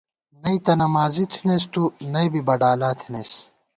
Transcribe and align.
نئ 0.41 0.57
تہ 0.65 0.73
نمازی 0.81 1.25
تھنَئیس 1.31 1.65
تُو، 1.73 1.83
نئ 2.13 2.27
بی 2.31 2.41
بڈالا 2.47 2.89
تھنَئیس 2.99 3.31